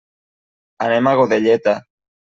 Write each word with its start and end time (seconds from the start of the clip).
Anem 0.87 1.11
a 1.13 1.15
Godelleta. 1.23 1.81